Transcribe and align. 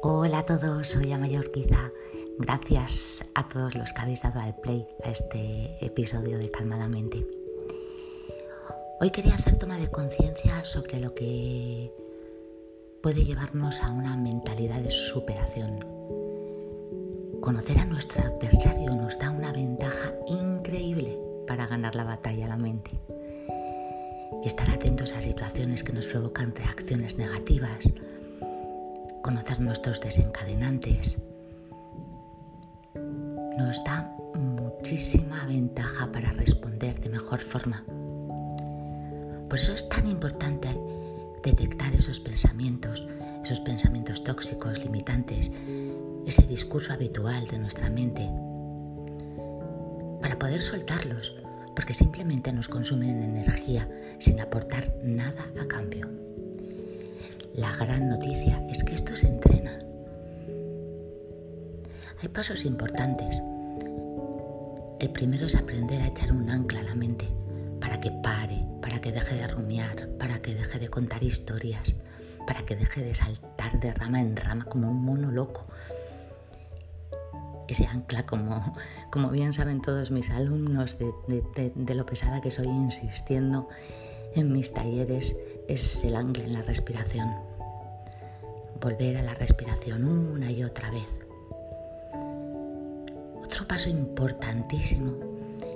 Hola 0.00 0.38
a 0.38 0.46
todos, 0.46 0.86
soy 0.86 1.10
Amayorquiza. 1.10 1.90
Gracias 2.38 3.24
a 3.34 3.48
todos 3.48 3.74
los 3.74 3.92
que 3.92 4.00
habéis 4.00 4.22
dado 4.22 4.38
al 4.38 4.54
play 4.54 4.86
a 5.02 5.10
este 5.10 5.84
episodio 5.84 6.38
de 6.38 6.48
Calmadamente. 6.52 7.26
Hoy 9.00 9.10
quería 9.10 9.34
hacer 9.34 9.58
toma 9.58 9.76
de 9.76 9.90
conciencia 9.90 10.64
sobre 10.64 11.00
lo 11.00 11.14
que 11.14 11.92
puede 13.02 13.24
llevarnos 13.24 13.82
a 13.82 13.90
una 13.90 14.16
mentalidad 14.16 14.80
de 14.82 14.92
superación. 14.92 15.84
Conocer 17.40 17.80
a 17.80 17.84
nuestro 17.84 18.22
adversario 18.22 18.94
nos 18.94 19.18
da 19.18 19.32
una 19.32 19.52
ventaja 19.52 20.14
increíble 20.28 21.18
para 21.48 21.66
ganar 21.66 21.96
la 21.96 22.04
batalla 22.04 22.44
a 22.44 22.50
la 22.50 22.56
mente. 22.56 22.92
Estar 24.44 24.70
atentos 24.70 25.12
a 25.14 25.22
situaciones 25.22 25.82
que 25.82 25.92
nos 25.92 26.06
provocan 26.06 26.54
reacciones 26.54 27.16
negativas, 27.18 27.90
conocer 29.28 29.60
nuestros 29.60 30.00
desencadenantes, 30.00 31.18
nos 33.58 33.84
da 33.84 34.10
muchísima 34.34 35.44
ventaja 35.44 36.10
para 36.10 36.32
responder 36.32 36.98
de 36.98 37.10
mejor 37.10 37.40
forma. 37.40 37.84
Por 39.50 39.58
eso 39.58 39.74
es 39.74 39.86
tan 39.90 40.08
importante 40.08 40.68
detectar 41.44 41.92
esos 41.92 42.20
pensamientos, 42.20 43.06
esos 43.44 43.60
pensamientos 43.60 44.24
tóxicos, 44.24 44.82
limitantes, 44.82 45.50
ese 46.24 46.46
discurso 46.46 46.94
habitual 46.94 47.46
de 47.48 47.58
nuestra 47.58 47.90
mente, 47.90 48.26
para 50.22 50.38
poder 50.38 50.62
soltarlos, 50.62 51.34
porque 51.76 51.92
simplemente 51.92 52.50
nos 52.50 52.70
consumen 52.70 53.22
energía 53.22 53.86
sin 54.20 54.40
aportar 54.40 54.90
nada 55.04 55.44
a 55.60 55.68
cambio. 55.68 56.08
La 57.58 57.74
gran 57.74 58.08
noticia 58.08 58.64
es 58.70 58.84
que 58.84 58.87
Hay 62.20 62.28
pasos 62.28 62.64
importantes. 62.64 63.40
El 64.98 65.10
primero 65.12 65.46
es 65.46 65.54
aprender 65.54 66.02
a 66.02 66.08
echar 66.08 66.32
un 66.32 66.50
ancla 66.50 66.80
a 66.80 66.82
la 66.82 66.96
mente 66.96 67.28
para 67.80 68.00
que 68.00 68.10
pare, 68.10 68.66
para 68.82 69.00
que 69.00 69.12
deje 69.12 69.36
de 69.36 69.46
rumiar, 69.46 70.08
para 70.18 70.40
que 70.40 70.52
deje 70.52 70.80
de 70.80 70.88
contar 70.88 71.22
historias, 71.22 71.94
para 72.44 72.64
que 72.66 72.74
deje 72.74 73.02
de 73.02 73.14
saltar 73.14 73.78
de 73.78 73.94
rama 73.94 74.20
en 74.20 74.34
rama 74.34 74.64
como 74.64 74.90
un 74.90 75.00
mono 75.00 75.30
loco. 75.30 75.64
Ese 77.68 77.86
ancla, 77.86 78.26
como, 78.26 78.74
como 79.12 79.30
bien 79.30 79.52
saben 79.52 79.80
todos 79.80 80.10
mis 80.10 80.28
alumnos, 80.30 80.98
de, 80.98 81.72
de 81.72 81.94
lo 81.94 82.04
pesada 82.04 82.40
que 82.40 82.50
soy 82.50 82.66
insistiendo 82.66 83.68
en 84.34 84.50
mis 84.50 84.72
talleres, 84.72 85.36
es 85.68 86.02
el 86.02 86.16
ancla 86.16 86.42
en 86.42 86.54
la 86.54 86.62
respiración. 86.62 87.32
Volver 88.80 89.18
a 89.18 89.22
la 89.22 89.34
respiración 89.34 90.04
una 90.04 90.50
y 90.50 90.64
otra 90.64 90.90
vez. 90.90 91.27
Otro 93.58 93.66
paso 93.66 93.88
importantísimo 93.88 95.16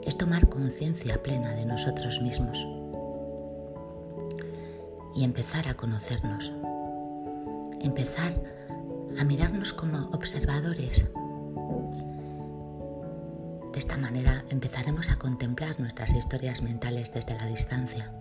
es 0.06 0.16
tomar 0.16 0.48
conciencia 0.48 1.20
plena 1.20 1.50
de 1.50 1.66
nosotros 1.66 2.20
mismos 2.22 2.64
y 5.16 5.24
empezar 5.24 5.66
a 5.66 5.74
conocernos. 5.74 6.52
Empezar 7.80 8.40
a 9.18 9.24
mirarnos 9.24 9.72
como 9.72 9.98
observadores. 10.10 11.08
De 13.72 13.78
esta 13.80 13.96
manera 13.96 14.44
empezaremos 14.48 15.10
a 15.10 15.16
contemplar 15.16 15.80
nuestras 15.80 16.12
historias 16.12 16.62
mentales 16.62 17.12
desde 17.12 17.34
la 17.34 17.48
distancia 17.48 18.12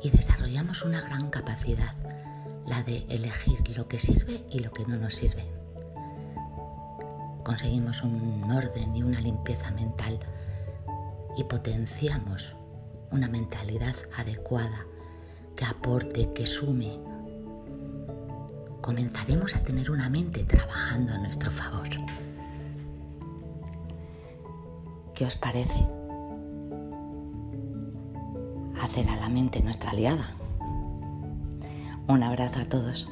y 0.00 0.10
desarrollamos 0.10 0.84
una 0.84 1.00
gran 1.00 1.30
capacidad, 1.30 1.96
la 2.64 2.84
de 2.84 3.04
elegir 3.08 3.76
lo 3.76 3.88
que 3.88 3.98
sirve 3.98 4.44
y 4.50 4.60
lo 4.60 4.70
que 4.70 4.86
no 4.86 4.98
nos 4.98 5.16
sirve. 5.16 5.61
Conseguimos 7.44 8.02
un 8.02 8.50
orden 8.50 8.94
y 8.94 9.02
una 9.02 9.20
limpieza 9.20 9.70
mental 9.72 10.18
y 11.36 11.44
potenciamos 11.44 12.54
una 13.10 13.28
mentalidad 13.28 13.94
adecuada 14.16 14.86
que 15.56 15.64
aporte, 15.64 16.32
que 16.34 16.46
sume. 16.46 16.98
Comenzaremos 18.80 19.54
a 19.54 19.62
tener 19.62 19.90
una 19.90 20.08
mente 20.08 20.44
trabajando 20.44 21.12
a 21.12 21.18
nuestro 21.18 21.50
favor. 21.50 21.88
¿Qué 25.14 25.26
os 25.26 25.36
parece? 25.36 25.86
hacer 28.92 29.08
a 29.08 29.16
la 29.16 29.28
mente 29.28 29.62
nuestra 29.62 29.90
aliada. 29.90 30.34
Un 32.08 32.22
abrazo 32.22 32.60
a 32.60 32.64
todos. 32.66 33.08